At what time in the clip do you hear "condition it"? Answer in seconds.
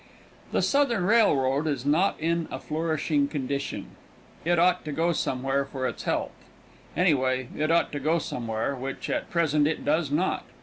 3.27-4.57